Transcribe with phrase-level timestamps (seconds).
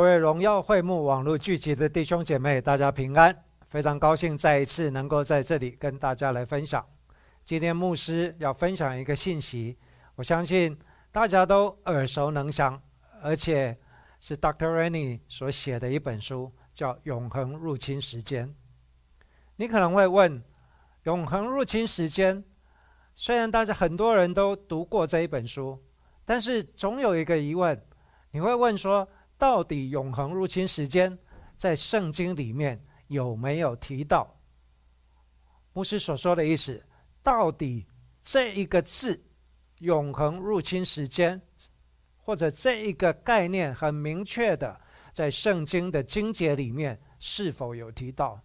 [0.00, 3.36] 各位荣耀会幕网络聚集的弟兄姐妹，大家平安！
[3.68, 6.82] 非常高兴再一次能够在这里跟大家来分享。
[7.44, 9.76] 今天牧师要分享一个信息，
[10.14, 10.74] 我相信
[11.12, 12.80] 大家都耳熟能详，
[13.22, 13.76] 而且
[14.20, 14.68] 是 Dr.
[14.74, 18.48] Rennie 所写的一本书，叫《永恒入侵时间》。
[19.56, 20.40] 你可能会问，
[21.02, 22.38] 《永恒入侵时间》
[23.14, 25.78] 虽然大家很多人都读过这一本书，
[26.24, 27.78] 但是总有一个疑问，
[28.30, 29.06] 你会问说，
[29.40, 31.18] 到底永恒入侵时间
[31.56, 32.84] 在圣经里面？
[33.08, 34.38] 有没有提到
[35.72, 36.86] 牧师所说的意思？
[37.24, 37.88] 到底
[38.22, 39.24] 这一个字
[39.80, 41.40] “永恒入侵时间”，
[42.18, 44.80] 或者这一个概念很明确的，
[45.12, 48.40] 在圣经的经节里面是否有提到？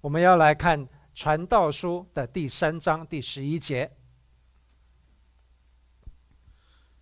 [0.00, 3.96] 我们要来看《传道书》的第三章第十一节：“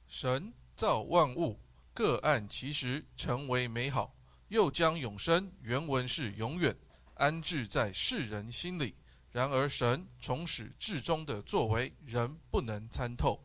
[0.07, 1.59] 神造万物，
[1.97, 4.13] 各按其时成为美好。”
[4.49, 6.77] 又将永生原文是永远
[7.15, 8.95] 安置在世人心里。
[9.33, 13.41] 然而，神从始至终的作为，人不能参透。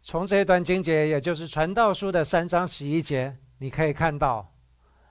[0.00, 4.54] 从这一段经节，也就是《传道书》的三章十一节，你可以看到，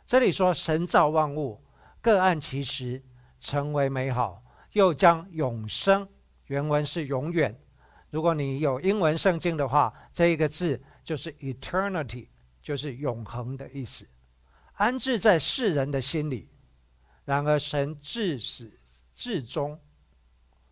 [0.05, 1.61] 这里说神造万物，
[1.99, 3.03] 各按其时
[3.37, 6.07] 成为美好，又将永生
[6.45, 7.59] 原文是永远。
[8.11, 12.27] 如果你有英文圣经的话，这一个字就是 eternity。
[12.65, 14.07] 就是永恒的意思，
[14.73, 16.49] 安置在世人的心里。
[17.23, 18.79] 然而，神至始
[19.13, 19.79] 至终、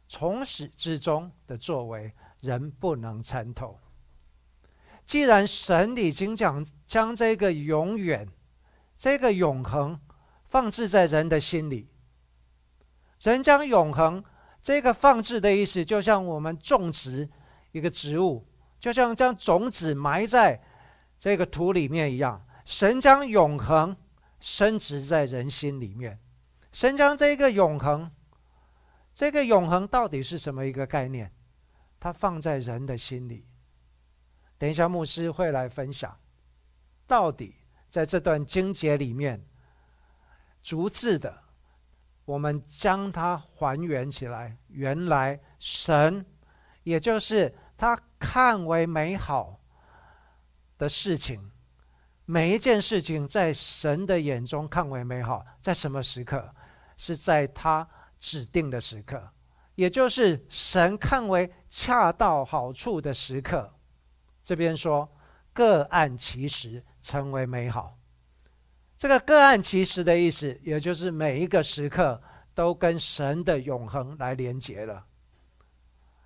[0.07, 3.79] 从始至终的作为，人不能参透。
[5.05, 8.27] 既然神已经讲将这个永远、
[8.97, 10.01] 这个永恒
[10.47, 11.91] 放置在人的心里，
[13.21, 14.23] 人将永恒
[14.63, 17.29] 这个放置的意思，就像我们种植
[17.71, 18.47] 一个植物，
[18.83, 20.61] 就像将种子埋在。
[21.17, 23.95] 这个土里面一样，神将永恒
[24.41, 26.19] 深植在人心里面。
[26.73, 28.11] 神将这个永恒，
[29.13, 31.31] 这个永恒到底是什么一个概念？
[31.97, 33.47] 它放在人的心里。
[34.57, 36.19] 等一下，牧师会来分享，
[37.07, 37.55] 到底
[37.89, 39.45] 在这段经节里面，
[40.61, 41.43] 逐字的，
[42.25, 44.57] 我们将它还原起来。
[44.67, 46.25] 原来神，
[46.83, 47.97] 也就是他
[48.33, 49.59] 看为美好。
[50.79, 51.51] 的事情，
[52.25, 56.51] 每一件事情在神的眼中看为美好，在什么时刻？
[56.97, 59.29] 是在他指定的时刻，
[59.75, 63.71] 也就是神看为恰到好处的时刻。
[64.43, 65.07] 这边说
[65.53, 67.99] 各按其时成为美好，
[68.97, 72.19] 这个各按其时的意思，也就是每一个时刻
[72.55, 75.05] 都跟神的永恒来连结了。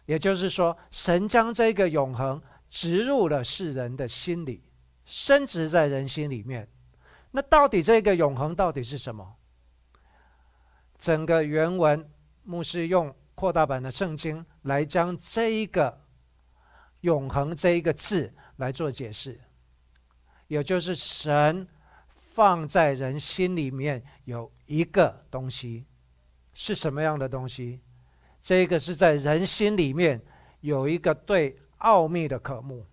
[0.08, 2.42] 也就是说，神将这个永恒。
[2.70, 4.62] 植入了世人的心里，
[5.06, 6.70] 深植在人心里面。
[7.32, 9.38] 那到底这个永恒到底是什么？
[10.98, 12.12] 整个原文
[12.44, 16.02] 牧师用扩大版的圣经来将这一个
[17.00, 19.40] 永恒这一个字来做解释，
[20.48, 21.66] 也就是神
[22.10, 25.86] 放在人心里面有一个东西，
[26.54, 27.80] 是什么样的东西？
[28.48, 30.22] 这个是在人心里面
[30.62, 31.60] 有一个对。
[31.80, 32.88] 奥秘的渴慕，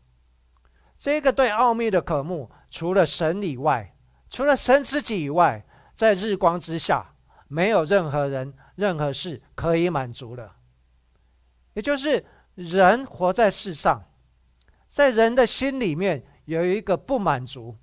[0.99, 3.97] 这个对奥秘的渴慕，除了神以外，
[4.29, 7.15] 除了神自己以外，在日光之下，
[7.49, 10.57] 没有任何人、任何事可以满足了。
[11.73, 12.27] 也就是
[12.57, 14.05] 人活在世上，
[14.87, 17.79] 在人的心里面有一个不满足，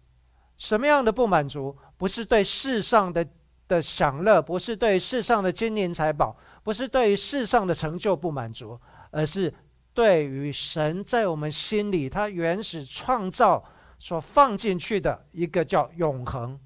[0.55, 1.75] 什么样的不满足？
[1.97, 3.27] 不是对世上的
[3.71, 8.79] 的享乐，不是对世上的金银财宝，不是对于世上的成就不满足，
[9.11, 9.53] 而是。
[9.93, 13.61] 对于神在我们心里，他原始创造
[13.99, 16.57] 所放进去的一个叫永恒，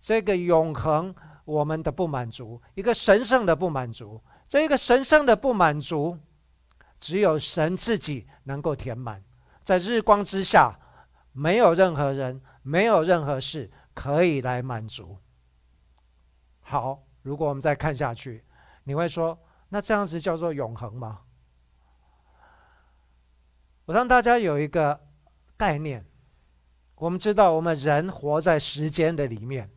[0.00, 1.14] 这个永恒
[1.44, 6.16] 我们的不满足，一个神圣的不满足，这个神圣的不满足，
[6.98, 9.22] 只有神自己能够填满，
[9.62, 10.74] 在日光之下，
[11.32, 15.18] 没有任何人，没有任何事可以来满足。
[16.62, 18.44] 好，如果我们再看下去，
[18.84, 19.38] 你会说，
[19.68, 21.20] 那这样子叫做永恒吗？
[23.84, 25.08] 我让大家有一个
[25.56, 26.06] 概念，
[26.94, 29.70] 我们知道我们人活在时间的里面，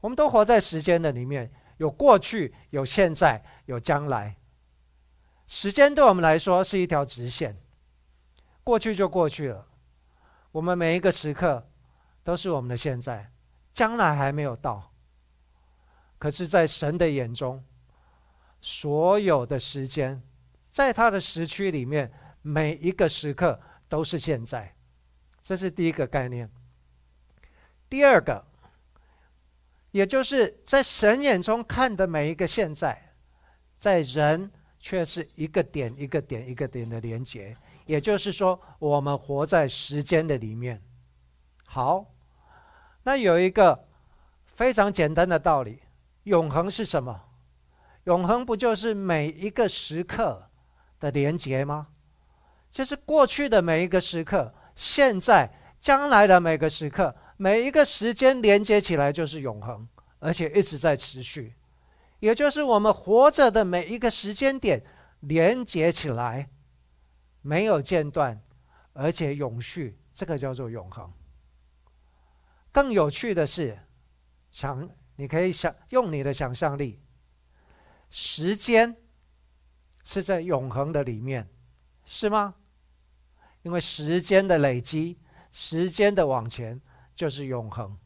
[0.00, 4.36] 我们都活在时间的里面，有过去，有现在，有将来。
[5.48, 7.60] 时间对我们来说是一条直线，
[8.62, 9.66] 过去就过去了，
[10.52, 11.68] 我们每一个时刻
[12.22, 13.32] 都是我们的现在，
[13.74, 14.91] 将来还没有到。
[16.22, 17.64] 可是，在神的眼中，
[18.60, 20.22] 所有的时间，
[20.70, 22.12] 在他的时区里面。
[22.44, 24.74] 每一个时刻都是现在，
[25.44, 26.50] 这是第一个概念。
[27.88, 28.44] 第二个，
[29.92, 33.14] 也就是在神眼中看的每一个现在，
[33.76, 37.56] 在人却是一个点一个点一个点的连接。
[37.86, 40.82] 也就是说，我们活在时间的里面。
[41.66, 42.06] 好，
[43.04, 43.88] 那有一个
[44.46, 45.80] 非常简单的道理：
[46.24, 47.22] 永恒是什么？
[48.04, 50.50] 永恒不就是每一个时刻
[50.98, 51.88] 的连接吗？
[52.70, 59.86] 就是过去的每一个时刻，现在、将来的每个时刻，每一个时间连接起来就是永恒，
[60.20, 61.54] 而且一直在持续。
[62.20, 64.84] 也就是我们活着的每一个时间点
[65.20, 66.48] 连接起来。
[67.44, 68.40] 没有间断，
[68.92, 71.12] 而且永续，这个叫做永恒。
[72.70, 73.76] 更有趣的是，
[74.52, 77.00] 想你可以想用你的想象力，
[78.10, 78.96] 时间
[80.04, 81.48] 是在永恒的里面，
[82.04, 82.54] 是吗？
[83.62, 85.20] 因为时间的累积，
[85.52, 86.80] 时间的往前
[87.14, 87.96] 就是永恒。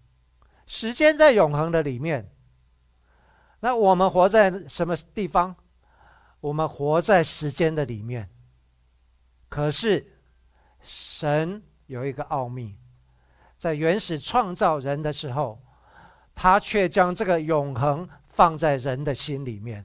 [0.67, 2.35] 时间在永恒的里面，
[3.61, 5.56] 那我们活在什么地方？
[6.41, 8.31] 我们活在时间的里面。
[9.49, 10.19] 可是，
[10.82, 12.76] 神有一个奥秘，
[13.56, 15.64] 在原始创造人的时候，
[16.36, 19.84] 他却将这个永恒放在人的心里面。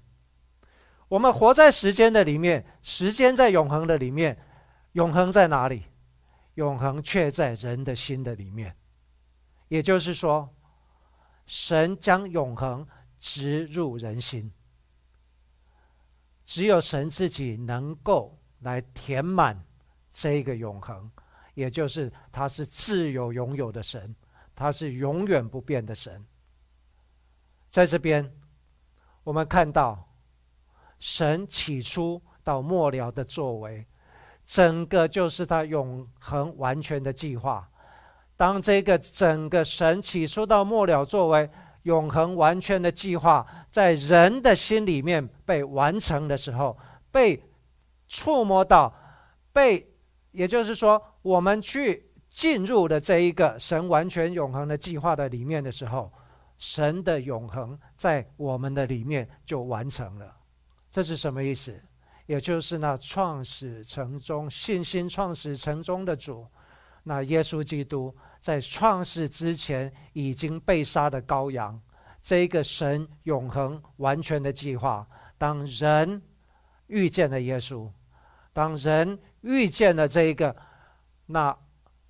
[1.07, 4.37] 我们活在时间的里面，时间在永恒的里面，
[4.91, 5.85] 永恒在哪里？
[6.53, 8.75] 永恒却在人的心的里面。
[9.69, 10.53] 也就是说，
[11.47, 12.85] 神将永恒
[13.17, 14.51] 植入人心，
[16.45, 18.37] 只有神自己能够。
[18.61, 19.59] 来填满
[20.07, 21.09] 这一个永恒，
[21.55, 24.15] 也就是他是自由拥有的神，
[24.53, 26.23] 他是永远不变的神。
[27.71, 28.31] 在这边，
[29.23, 30.07] 我们看到
[30.99, 33.83] 神起初到末了的作为，
[34.45, 37.67] 整个就是他永恒完全的计划。
[38.35, 41.49] 当这个整个神起初到末了作为
[41.83, 46.77] 永恒完全的计划，在人的心里面被完成的时候，
[47.11, 47.41] 被。
[48.13, 48.93] 触摸到，
[49.53, 49.89] 被，
[50.31, 56.11] 也就是说，我们去进入的这一个神完全永恒的计划的里面的时候，
[56.61, 60.37] 神的永恒在我们的里面就完成了。
[60.91, 61.83] 这是什么意思？
[62.27, 66.45] 也就是那创始成终、信心创始成终的主，
[67.01, 71.81] 那耶稣基督在创世之前已经被杀的羔羊，
[72.21, 75.07] 这一个神永恒完全的计划，
[75.39, 76.21] 当人
[76.85, 77.91] 遇见了耶稣。
[78.53, 80.55] 当人遇见了这一个，
[81.25, 81.57] 那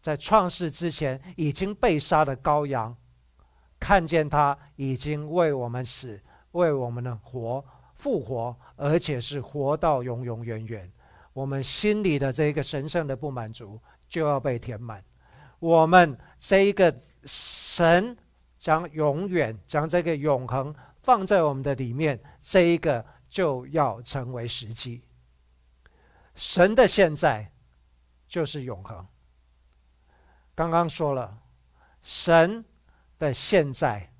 [0.01, 2.97] 在创世之前已经被杀的羔羊，
[3.81, 10.89] 看见他已经为我们死，为我们的活复活，而且是活到永永远远，
[11.33, 15.03] 我们心里的这个神圣的不满足就要被填满。
[15.57, 18.15] 我们这一个神
[18.59, 25.01] 将永远将这个永恒放在我们的里面，这一个就要成为实际。
[26.35, 27.51] 神的现在
[28.27, 29.05] 就是永恒。
[30.53, 31.39] 刚刚说了，
[32.03, 32.63] 神
[33.21, 34.11] 的现在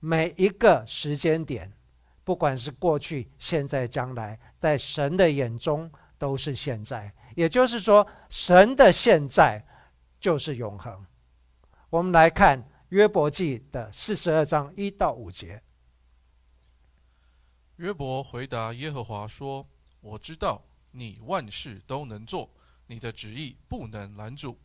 [0.00, 1.72] 每一个时间点，
[2.24, 7.10] 不管是过去、现在、将来，在神的眼中都是现在。
[7.34, 9.64] 也就是说，神的现在
[10.20, 11.06] 就是永恒。
[11.88, 15.62] 我们来看约伯记的四十二章一到五节。
[17.76, 19.66] 约伯回答耶和华说
[20.02, 22.50] ：“我知道。”你万事都能做，
[22.86, 24.58] 你的旨意不能拦阻。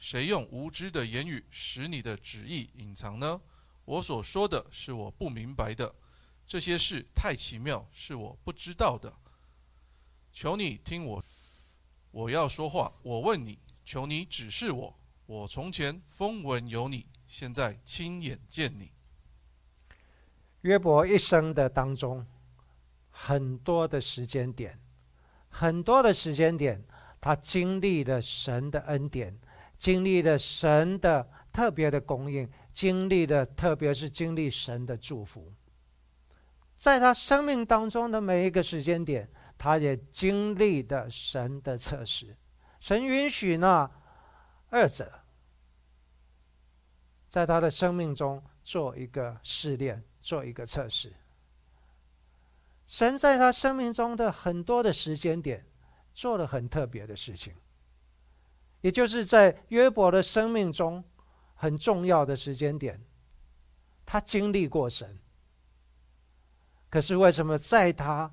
[0.00, 3.38] 谁用无知的言语使你的旨意隐藏呢？
[3.84, 5.94] 我所说的是我不明白的，
[6.46, 9.12] 这些事太奇妙，是我不知道的。
[10.32, 11.22] 求你听我，
[12.10, 12.90] 我要说话。
[13.02, 14.98] 我问你，求你指示我。
[15.26, 18.92] 我从前风闻有你，现在亲眼见你。
[20.62, 22.26] 约伯一生的当中，
[23.10, 24.80] 很多的时间点。
[25.50, 26.82] 很多的时间点，
[27.20, 29.38] 他经历了神的恩典，
[29.80, 35.50] 经历了神的特别的供应，经历的特别是经历神的祝福。
[36.76, 42.36] 在他生命当中的每一个时间点，他也经历的神的测试。
[42.78, 43.90] 神允许那
[44.68, 45.22] 二者
[47.26, 51.10] 在他的生命中做一个试炼，做一个测试。
[52.86, 55.64] 神在他生命中的很多的时间点，
[56.12, 57.54] 做了很特别的事情，
[58.80, 61.04] 也就是在约伯的生命中
[61.54, 63.00] 很重要的时间点，
[64.06, 65.18] 他经历过神。
[66.88, 68.32] 可是为什么在他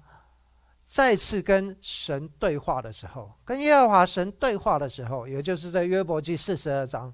[0.82, 7.14] 再次跟神对话的时候，跟耶和华神对话的时候，也就是在约伯记四十二章，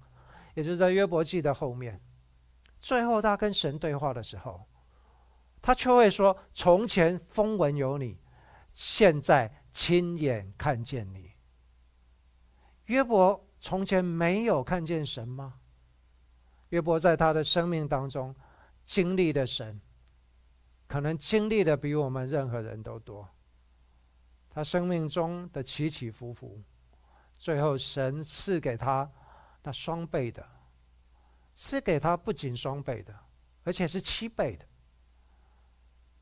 [0.53, 1.99] 也就是在约伯记的后面，
[2.79, 4.65] 最后他跟神对话的时候，
[5.61, 8.19] 他却会说：“从前风闻有你，
[8.71, 11.31] 现在亲眼看见你。”
[12.85, 15.55] 约伯从前没有看见神吗？
[16.69, 18.35] 约伯在他的生命当中
[18.83, 19.79] 经历的神，
[20.87, 23.29] 可能经历的比我们任何人都多。
[24.49, 26.61] 他生命中的起起伏伏，
[27.35, 29.09] 最后神赐给他
[29.63, 30.47] 那双倍的。
[31.55, 33.15] 赐给他不仅双倍的，
[33.63, 34.65] 而且是七倍的。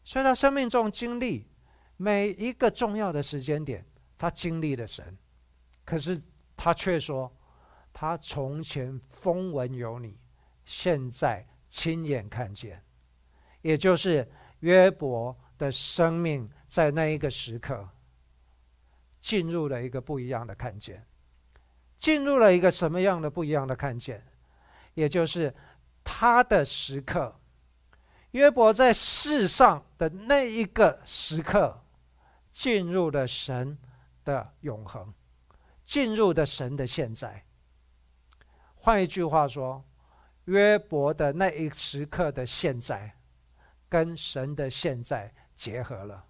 [0.04, 1.48] 所以他生命中经历
[1.96, 3.86] 每一个重要的时间点，
[4.18, 5.18] 他经历了神。
[5.86, 6.22] 可是
[6.64, 7.36] 他却说，
[7.92, 10.20] 他从前风闻有你，
[10.64, 12.86] 现在亲眼看见。
[13.64, 17.90] 也就是约伯的生命在那一个时刻，
[19.20, 21.08] 进入了一个不一样的看见，
[21.98, 24.24] 进入了一个什么样的不一样的看见？
[24.94, 25.52] 也就是
[26.04, 27.40] 他的时刻，
[28.34, 31.84] 约伯在世上的那一个时刻，
[32.52, 33.80] 进入了神
[34.24, 35.12] 的永恒，
[35.92, 37.44] 进入的神的现在。
[38.76, 39.84] 换一句话说，
[40.46, 43.18] 约伯的那一时刻的现在，
[43.90, 46.28] 跟神的现在结合了，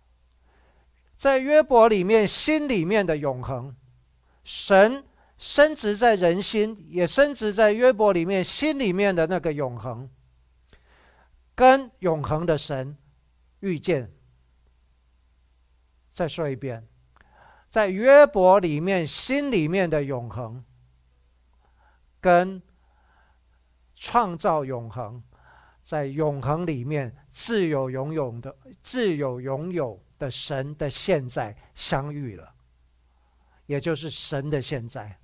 [1.16, 3.76] 在约伯里面心里面的永恒，
[4.44, 5.06] 神。
[5.38, 10.08] 升值在人心，也升值在约伯里面心里面的那个永恒，
[11.56, 12.96] 跟永恒的神
[13.62, 14.12] 遇见。
[16.12, 16.88] 再说一遍，
[17.72, 20.62] 在约伯里面心里面的永恒，
[22.20, 22.62] 跟
[23.96, 25.24] 创造永恒，
[25.82, 32.54] 在永恒里面自有拥有的自有拥有的神的现在相遇了，
[33.68, 35.20] 也就是神的现在。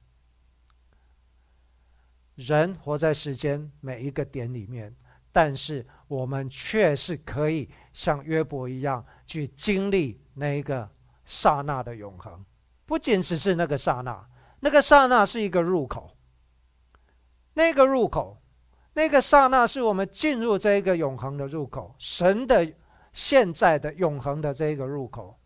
[2.35, 4.95] 人活在世间每一个点里面，
[5.33, 10.89] 但是我们却是可以像约伯一样去经历那一个
[11.27, 12.43] 刹那的永恒。
[12.87, 14.27] 不仅只是那个刹那，
[14.61, 16.09] 那个刹那是一个入口。
[17.53, 18.41] 那个入口，
[18.93, 22.73] 那个刹那是我们进入这一个永恒的入口，神的
[23.11, 25.37] 现在的永恒的这一个入口。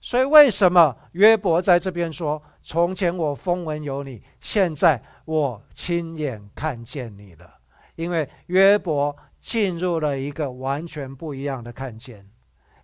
[0.00, 7.58] 所以，为什么约伯在这边说：“从前我风闻有你，现在我亲眼看见你了。”
[7.96, 12.27] 因为约伯进入了一个完全不一样的看见。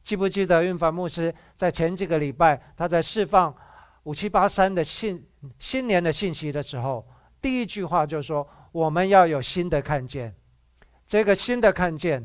[0.04, 3.52] 记不记得运凡牧师在前几个礼拜他在释放
[4.04, 5.26] 五七八三的信
[5.58, 7.04] 新年的信息的时候，
[7.42, 10.32] 第一句话就说：“我们要有新的看见。”
[11.04, 12.24] 这个新的看见，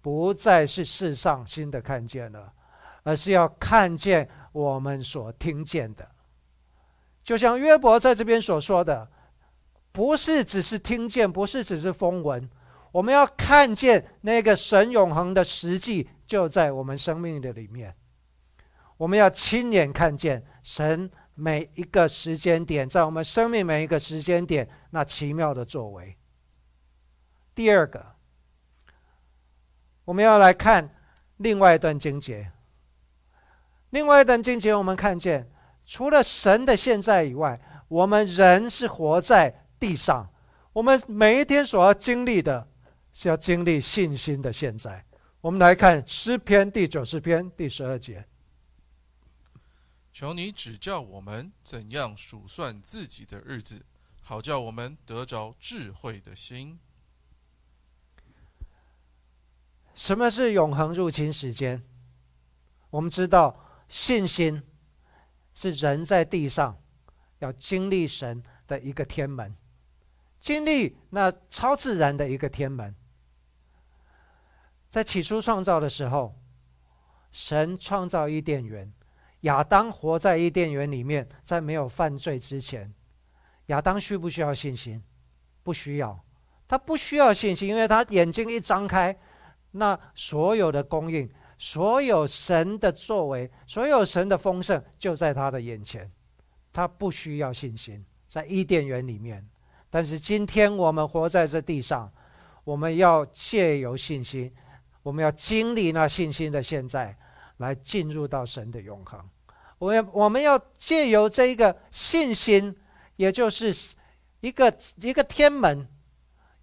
[0.00, 2.54] 不再是世上新的看见了。
[3.04, 6.06] 而是要看见我们所听见的，
[7.24, 9.08] 就像约伯在这边所说的，
[9.92, 12.50] 不是只是听见，不是只是风闻，
[12.98, 17.94] 我们要看见那个神永恒的实际就在我们生命的里面，
[18.96, 26.16] 我们要亲眼看见神每一个时间点，在我们生命每一个时间点那奇妙的作为。
[27.54, 28.04] 第二个，
[30.04, 30.88] 我们要来看
[31.36, 32.50] 另外一段经节。
[33.90, 35.48] 另外一段经节，我们看见，
[35.84, 40.28] 除了神的现在以外，我们人是活在地上。
[40.72, 42.67] 我们每一天所要经历的，
[43.20, 45.04] 是要经历信心的现在。
[45.40, 48.24] 我们来看诗篇第九十篇第十二节
[50.14, 53.84] ：“求你指教我们怎样数算自己的日子，
[54.22, 56.78] 好叫我们得着智慧的心。”
[59.96, 61.82] 什么是永恒入侵时间？
[62.90, 63.64] 我们知道。
[63.88, 64.62] 信心
[65.54, 66.80] 是人在地上
[67.38, 69.56] 要经历神的一个天门，
[70.38, 72.94] 经历那超自然的一个天门。
[74.88, 76.34] 在起初创造的时候，
[77.30, 78.92] 神创造伊甸园，
[79.40, 82.94] 亚当活在伊甸园里面，在没有犯罪之前，
[83.66, 85.02] 亚当需不需要信心？
[85.62, 86.24] 不需要，
[86.66, 89.18] 他不需要信心，因为他眼睛一张开，
[89.72, 91.30] 那所有的供应。
[91.60, 96.08] 所有神的作为，所有神的丰盛就在他的眼前，
[96.72, 99.44] 他不需要信心，在伊甸园里面。
[99.90, 102.12] 但是今天我们活在这地上，
[102.62, 104.54] 我们要借由信心，
[105.08, 107.16] 我们要经历那信心的现在，
[107.56, 109.18] 来进入到神的永恒。
[109.78, 112.76] 我们我们要借由这一个信心，
[113.16, 113.74] 也就是
[114.40, 115.88] 一个一个天门，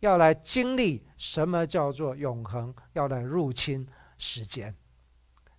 [0.01, 3.87] 要来经历什么叫做永恒，要来入侵
[4.19, 4.75] 时间。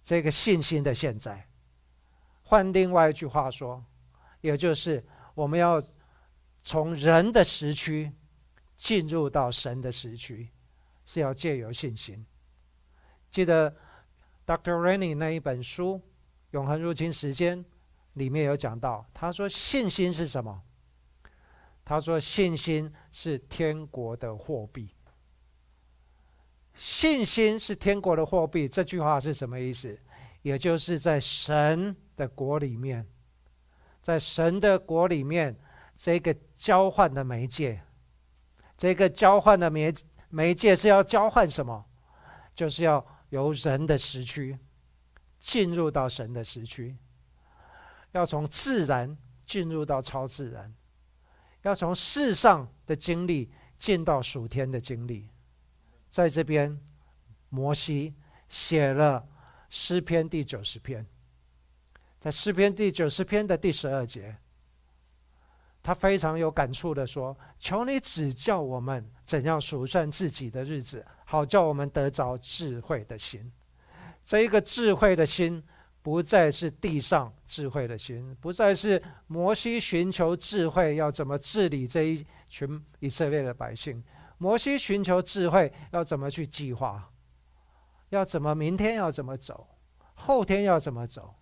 [0.04, 1.48] 这个信心的现在，
[2.44, 3.84] 换另外一句话说，
[4.40, 5.82] 也就是我们要
[6.62, 8.12] 从人的时区
[8.76, 10.50] 进入到神的时区，
[11.04, 12.24] 是要借由信心。
[13.30, 13.74] 记得
[14.46, 14.72] Dr.
[14.72, 15.94] Rennie 那一本书
[16.52, 17.62] 《永恒入侵时间》
[18.14, 20.62] 里面有讲到，他说信心是什么？
[21.84, 24.90] 他说信心是天国的货币。
[26.74, 29.98] 信心是天国的货币，这句话是什么意思？
[30.42, 33.06] 也就是在神的国里面，
[34.02, 35.56] 在神的国里面，
[35.94, 37.82] 这个交换的媒介，
[38.76, 39.92] 这个交换的媒
[40.28, 41.84] 媒介是要交换什么？
[42.54, 44.58] 就是要由人的时区
[45.38, 46.96] 进入到神的时区，
[48.12, 50.74] 要从自然进入到超自然，
[51.62, 55.28] 要从世上的经历进到属天的经历。
[56.08, 56.80] 在这边，
[57.48, 58.14] 摩西
[58.48, 59.28] 写了
[59.68, 61.06] 诗篇第九十篇，
[62.18, 64.38] 在诗篇第九十篇的第十二节，
[65.82, 73.52] 他非常有感触的说：“求你指教我们怎样数算自己的日子，好叫我们得着智慧的心。
[74.22, 75.62] 这一个智慧的心，
[76.00, 84.02] 不再是地上智慧的心，不再是摩西寻求智慧要怎么治理这一群以色列的百姓。”
[84.38, 87.10] 摩西寻求智慧，要怎么去计划？
[88.10, 89.66] 要怎么明天要怎么走？
[90.14, 91.34] 后天要怎么走？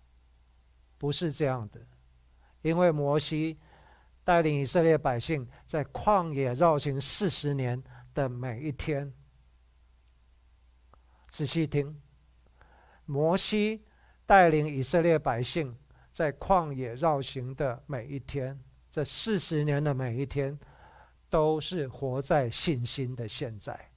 [0.97, 1.81] 不是这样的，
[2.61, 3.59] 因为摩西
[4.25, 7.81] 带领以色列百姓在旷野绕行四十年
[8.13, 9.13] 的每一天，
[11.29, 12.01] 仔细听，
[13.05, 13.85] 摩西
[14.25, 15.77] 带领以色列百姓
[16.11, 18.59] 在旷野绕行的每一天，
[18.91, 20.59] 这四十年的每一天。
[21.27, 23.91] 都是活在信心的现在。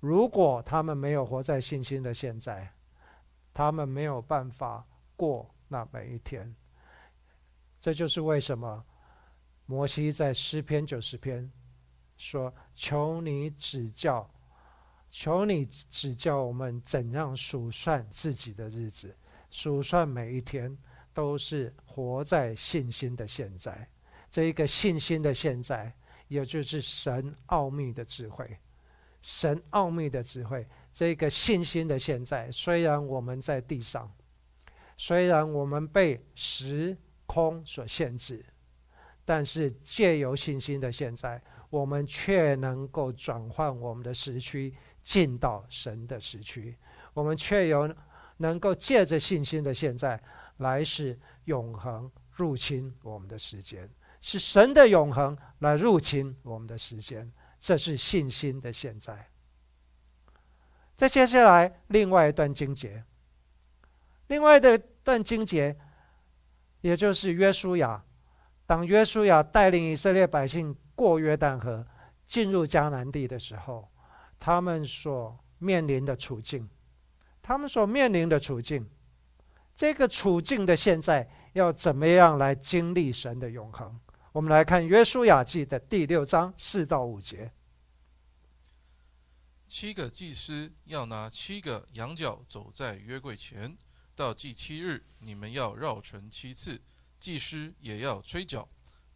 [0.00, 2.74] 如果他们没有活在信心的现在，
[3.54, 4.84] 他们没有办法
[5.14, 6.52] 过那每一天。
[7.78, 8.84] 这就是为什么
[9.70, 11.48] 摩西在诗篇九十篇
[12.16, 14.28] 说：“求你指教，
[15.08, 19.16] 求你指教我们怎样数算自己的日子，
[19.48, 20.76] 数算每一天，
[21.14, 23.88] 都是活在信心的现在。
[24.28, 25.94] 这一个信心的现在。”
[26.26, 28.56] 也就是神奥秘的智慧，
[29.20, 32.48] 神奥秘的智慧，这个信心的现在。
[32.52, 34.08] 虽然我们在地上，
[34.96, 38.46] 虽然我们被时空所限制，
[39.30, 46.76] 但是借由信心的现在，我们却能够转换我们的时区，进到神的时区。
[47.14, 47.94] 我们却有
[48.38, 50.20] 能够借着信心的现在，
[50.56, 53.88] 来使永恒入侵我们的时间。
[54.20, 59.30] 是神的永恒来入侵我们的时间，这是信心的现在。
[60.96, 63.04] 再接下来，另外一段经节，
[64.26, 65.78] 另外的段经节，
[66.80, 68.04] 也就是约书亚，
[68.70, 71.84] 当约书亚带领以色列百姓过约旦河，
[72.24, 73.90] 进入迦南地的时候，
[74.38, 76.70] 他们所面临的处境，
[77.42, 78.88] 他们所面临的处境，
[79.74, 83.98] 这个处境的现在，要怎么样来经历神的永恒？
[84.30, 87.50] 我们来看《约书亚记》的第六章四到五节。
[89.66, 93.76] 七个祭司要拿七个羊角走在约柜前，
[94.14, 96.80] 到祭七日，你们要绕城七次。
[97.20, 98.66] 祭司也要吹角，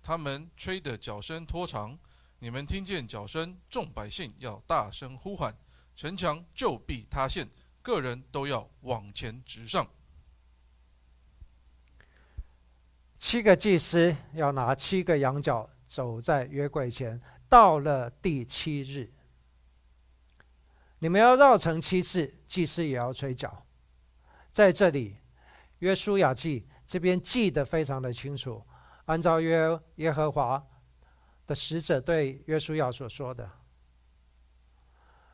[0.03, 1.99] 他们吹的角声拖长，
[2.39, 5.57] 你们听见角声，众百姓要大声呼喊，
[5.97, 7.49] 城墙就必塌陷，
[7.81, 9.89] 个人都要往前直上。
[13.17, 19.11] 七个祭司要拿七个羊角走在约柜前，到了第七日，
[20.99, 23.65] 你们要绕城七次，祭司也要吹角。
[24.53, 25.17] 在这里，
[25.79, 28.65] 约书亚记这边记得非常的清楚，
[29.07, 30.65] 按照约耶和华
[31.45, 33.51] 的使者对约书亚所说的，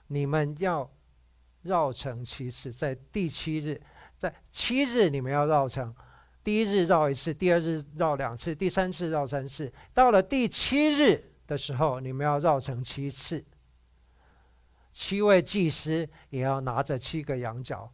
[0.07, 0.90] 你们要
[1.61, 3.79] 绕城七次，在第七日，
[4.16, 5.94] 在七日你们要绕城。
[6.42, 9.70] 第一日绕一次，第二日绕两次，第三次绕三次。
[9.92, 13.44] 到了第七日的时候，你们要绕成七次。
[14.92, 17.92] 七位祭司也要拿着七个羊角，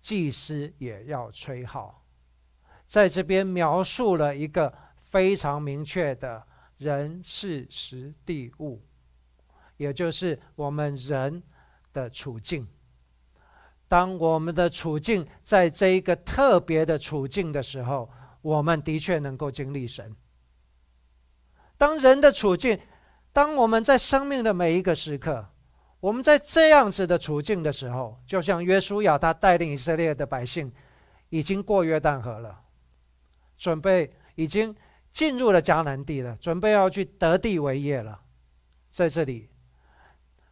[0.00, 2.05] 祭司也要吹号。
[2.86, 6.46] 在这边描述了一个非常明确的
[6.78, 8.82] 人事时地物，
[9.76, 11.42] 也就是我们人
[11.92, 12.66] 的处境。
[13.88, 18.10] 当我们的处境在这一个特别的处境的时候，
[18.42, 20.14] 我们的确能够经历神。
[21.76, 22.78] 当人的处境，
[23.32, 25.48] 当我们在生命的每一个时刻，
[26.00, 30.72] 我们在这样子的处境的时候，就像约书亚他带领以色列的百姓，
[31.28, 32.62] 已经过约旦河了，
[33.56, 34.74] 准备已经
[35.10, 38.22] 进入了迦南地了，准备要去得地为业了。
[38.90, 39.50] 在这里。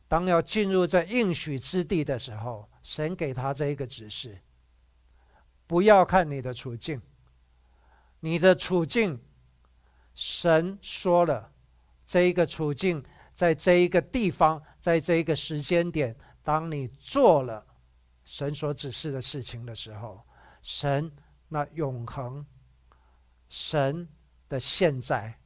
[0.07, 4.43] 当要进入这应许之地的时候，神给他这一个指示：
[5.67, 7.01] 不要看你的处境，
[8.21, 9.21] 你的处境，
[10.15, 11.51] 神说了，
[12.07, 17.67] 这一个处境，在这一个地方，在这一个时间点，当你做了
[18.25, 20.23] 神所指示的事情的时候，
[20.63, 21.11] 神
[21.49, 22.47] 那永恒，
[23.57, 24.09] 神
[24.49, 25.39] 的现在，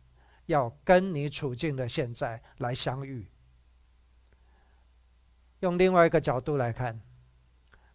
[0.46, 3.30] 要跟你处境的现在来相遇。
[5.60, 6.98] 用另外一个角度来看，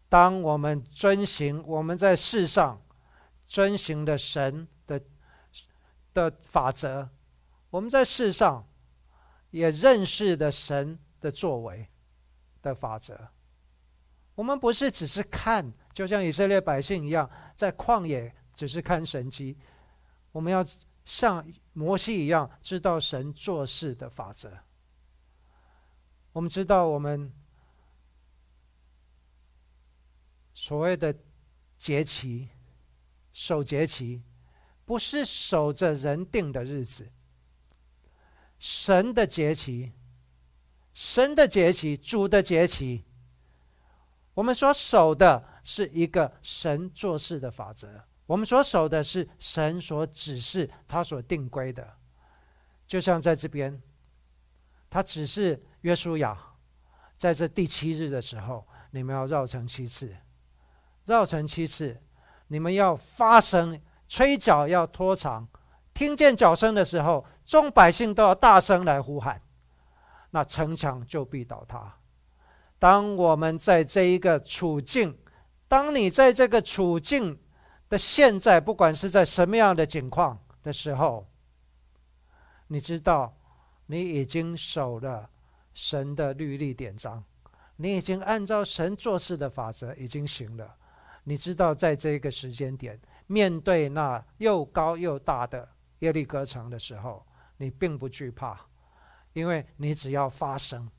[0.08, 2.80] 当我们遵行我们在世上
[3.48, 5.02] 遵行的神的
[6.14, 7.10] 的法则，
[7.72, 8.70] 我们在世上
[9.50, 11.90] 也认识的神的作为
[12.62, 13.30] 的法则。
[14.36, 19.58] 我们不是只是看，就像以色列百姓一样，在旷野只是看神迹。
[20.34, 20.66] 我们要
[21.06, 24.52] 像摩西一样，知道神做事的法则。
[26.34, 27.32] 我们知道我们。
[30.56, 31.14] 所谓的
[31.78, 32.48] 节期，
[33.32, 34.22] 守节期，
[34.86, 37.12] 不是守着人定的日子。
[38.60, 39.94] 神的节期，
[40.94, 43.04] 神的节期，主的节期，
[44.36, 48.06] 我们所守的是一个神做事的法则。
[48.26, 51.98] 我们所守的是神所指示、他所定规的。
[52.88, 53.82] 就像在这边，
[54.90, 56.38] 他指示约书亚，
[57.18, 60.16] 在这第七日的时候，你们要绕城七次。
[61.06, 62.02] 绕城七次，
[62.48, 65.48] 你们要发声，吹角要拖长。
[65.94, 69.42] 听见角声的时候，众百姓都要大声来呼喊，
[70.32, 72.00] 那城墙就必倒塌。
[72.80, 75.20] 当我们在这一个处境，
[75.68, 77.40] 当你在这个处境
[77.94, 81.28] 的现在，不管是在什么样的境况的时候，
[82.66, 83.38] 你知道，
[83.86, 85.30] 你已经守了
[85.76, 87.24] 神的律例典章，
[87.76, 90.76] 你已经按照神做事的法则已经行了。
[91.26, 97.24] 你知道，在这个时间点，面对那又高又大的耶利哥城的时候，
[97.58, 98.60] 你并不惧怕，
[99.34, 100.90] 因为你只要发声，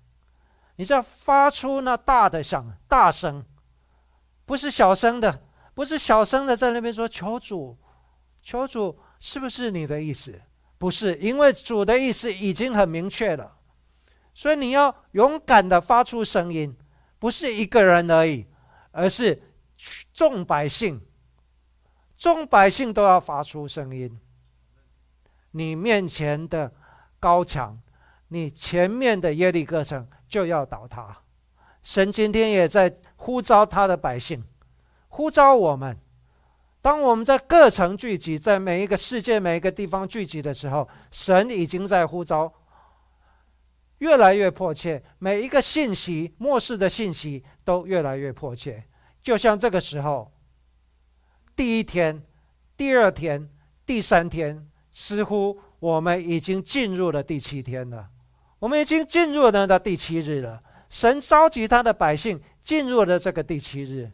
[0.76, 3.44] 你只要发出那大的响大声，
[4.46, 5.42] 不是小声的，
[5.74, 7.76] 不是小声的在那边说求主，
[8.42, 10.40] 求主，是不是你的意思？
[10.78, 13.58] 不是，因为主的意思已经很明确了，
[14.32, 16.76] 所以你要勇敢的发出声音，
[17.18, 18.46] 不是一个人而已，
[18.92, 19.50] 而是。
[20.14, 21.04] 众百姓，
[22.16, 24.20] 众百姓都要发出声音。
[25.50, 26.72] 你面前的
[27.18, 27.82] 高墙，
[28.28, 31.24] 你前面的耶利哥城就要倒塌。
[31.82, 34.44] 神今天也在呼召他的百姓，
[35.14, 35.96] 呼召我们。
[36.82, 42.52] 当我们在各城聚集，在每一个世界每一个地方聚集的时候，神已经在呼召，
[43.98, 45.00] 越来越迫切。
[45.20, 48.84] 每一个信息，末世的信息都越来越迫切。
[49.22, 50.32] 就像这个时候，
[51.54, 52.20] 第一天、
[52.76, 53.48] 第二天、
[53.86, 58.08] 第三天，似乎我们已经进入了第七天了。
[58.58, 60.60] 我们已经进入了那第七日了。
[60.88, 64.10] 神召集他的百姓进入了这个第七日，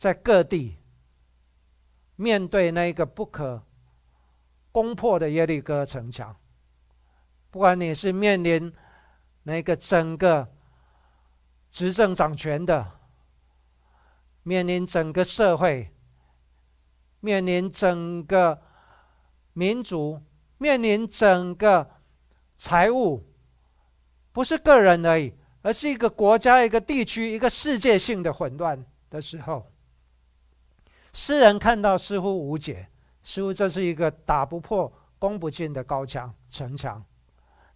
[0.00, 0.78] 在各地
[2.16, 3.62] 面对那个不可
[4.72, 6.34] 攻破的耶利哥城墙，
[7.50, 8.72] 不管你是面临
[9.42, 10.50] 那个整个
[11.68, 12.92] 执政掌权的。
[14.42, 15.94] 面临整个社会，
[17.20, 18.62] 面临整个
[19.52, 20.18] 民族，
[20.56, 21.90] 面临整个
[22.56, 23.22] 财务，
[24.32, 29.70] 不是个人而已，而是一个国家、一个地区、一个世界性的混乱的时候，
[31.12, 32.88] 世人看到似乎无解，
[33.22, 37.04] 似乎这是一个打不破、攻不进的高墙城墙，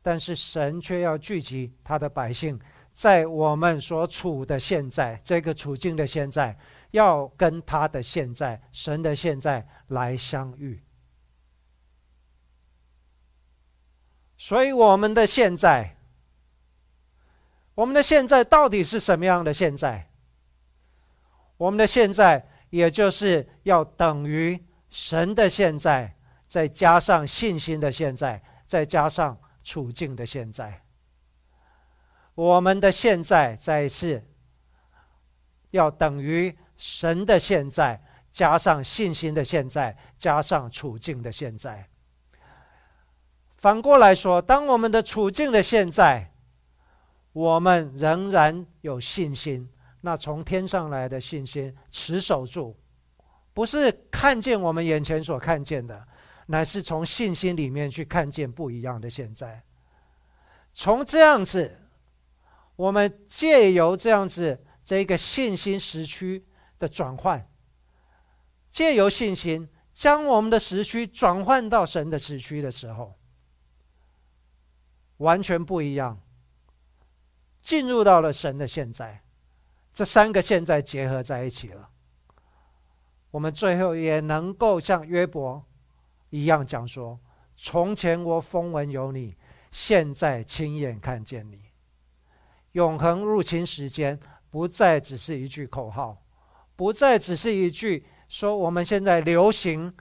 [0.00, 2.60] 但是神却要聚集他的百姓。
[2.92, 6.56] 在我们所处的现在这个处境的现在，
[6.92, 10.80] 要跟他的现在、神的现在来相遇。
[14.36, 15.96] 所以，我们的现在，
[17.74, 20.08] 我们的现在到底是什么样的现在？
[21.56, 30.82] 我们的现在，也就是要等于神的现在，再加上信心的现在，再加上处境的现在。
[32.34, 34.24] 我们的现在再一次
[35.70, 41.88] 要等于神的现在，加上信心的现在，加上处境的现在。
[43.56, 46.32] 反过来说，当我们的处境的现在，
[47.32, 49.70] 我们仍然有信心，
[50.04, 52.76] 那从天上来的信心持守住，
[53.54, 56.06] 不是看见我们眼前所看见的，
[56.48, 59.64] 乃是从信心里面去看见不一样的现在。
[60.74, 61.80] 从这样子。
[62.76, 66.44] 我们借由这样子这个信心时区
[66.76, 67.48] 的转换，
[68.68, 73.14] 借由信心将我们的时区转换到神的时区的时候，
[75.18, 76.20] 完全不一样。
[77.62, 79.22] 进入到了神的现在，
[79.94, 81.88] 这三个现在结合在一起了。
[83.30, 85.64] 我们最后也能够像约伯
[86.30, 87.20] 一样讲说
[87.56, 89.36] ：“从前我风闻有你，
[89.70, 91.70] 现在亲眼看见你。”
[92.72, 94.18] 永恒入侵时间，
[94.50, 96.24] 不再只是一句口号，
[96.74, 99.94] 不再只是一句说我们现在流行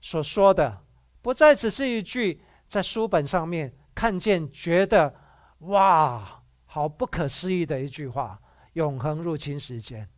[0.00, 0.82] 所说的，
[1.22, 5.14] 不再只是一句在书本上面看见觉得
[5.60, 6.42] 哇。
[6.70, 8.38] 好不可思议的一句话
[8.74, 10.08] ：“永恒入侵时间。”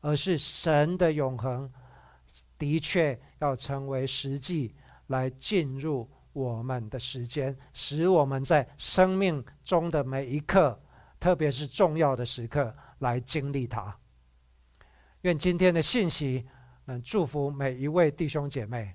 [0.00, 1.72] 而是神的永恒，
[2.56, 4.76] 的确要成为实际
[5.08, 10.80] 来进入我们的时间，使我们在生命中的每一刻，
[11.18, 13.98] 特别是重要的时刻，来经历它。
[15.22, 16.46] 愿今天的信息
[16.84, 18.94] 能祝福每一位弟兄姐妹，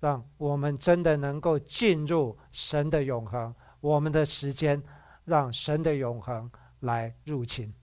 [0.00, 4.82] 让我们真的能够进入神的永恒，我们的时间。
[5.24, 6.50] 让神的永恒
[6.82, 7.74] 来入侵。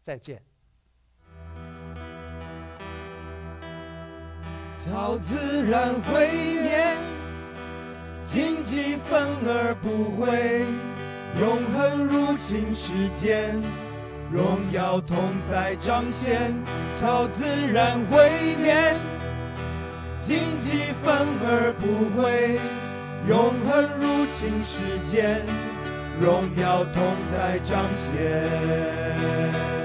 [0.00, 0.40] 再见。
[4.86, 6.96] 超自然毁灭，
[8.24, 10.64] 荆棘反而不会，
[11.40, 13.60] 永恒入侵世间，
[14.30, 15.18] 荣耀同
[15.50, 16.54] 在彰显。
[16.94, 18.94] 超自然毁灭，
[20.20, 22.60] 荆棘反而不会，
[23.26, 24.78] 永恒入侵世
[25.10, 25.44] 间。
[26.20, 29.75] 荣耀同在彰显。